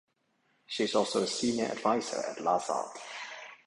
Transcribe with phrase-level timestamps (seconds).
[0.65, 2.89] She is also a Senior Adviser at Lazard.